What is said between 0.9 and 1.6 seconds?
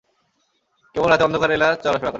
কেবল রাতে অন্ধকারে